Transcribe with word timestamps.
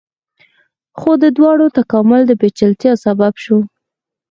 خو 0.99 1.11
د 1.23 1.25
دواړو 1.37 1.65
تکامل 1.77 2.21
د 2.27 2.31
پیچلتیا 2.41 2.93
سبب 3.05 3.33
شو. 3.43 3.59